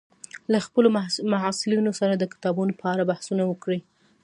[0.51, 0.87] له خپلو
[1.33, 3.79] محصلینو سره د کتابونو په اړه بحثونه وکړئ